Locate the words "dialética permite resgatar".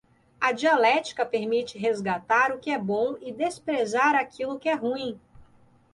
0.51-2.51